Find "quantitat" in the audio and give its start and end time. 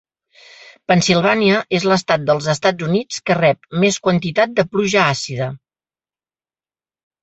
4.09-4.59